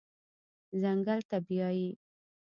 ځنګل 0.81 1.19
ته 1.29 1.37
بیایي 1.47 1.89